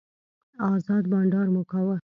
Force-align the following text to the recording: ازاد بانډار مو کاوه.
ازاد 0.71 1.03
بانډار 1.11 1.47
مو 1.53 1.61
کاوه. 1.71 1.95